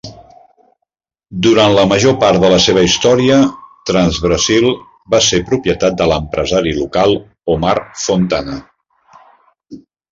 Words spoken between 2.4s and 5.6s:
de la seva història, Transbrasil ca ser